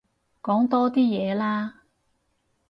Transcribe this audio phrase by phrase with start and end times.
[0.41, 1.81] 講多啲嘢啦